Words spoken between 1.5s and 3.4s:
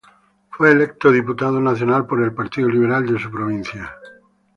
nacional por el partido liberal de su